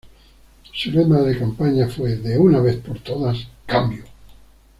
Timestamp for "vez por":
2.59-2.97